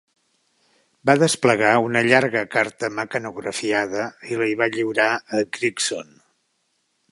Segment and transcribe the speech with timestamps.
[1.09, 6.13] Va desplegar una llarga carta mecanografiada i la hi va lliurar a Gregson.